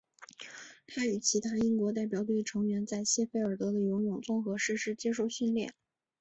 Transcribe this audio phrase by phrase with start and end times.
[0.87, 5.75] 他与其他英国代表队的成员在谢菲尔德的的游泳综合设施接受训练。